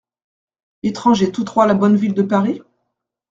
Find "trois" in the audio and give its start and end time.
1.43-1.65